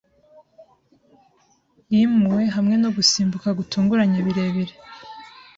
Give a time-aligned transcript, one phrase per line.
[1.93, 4.73] Yimuwe hamwe no gusimbuka gutunguranye birebire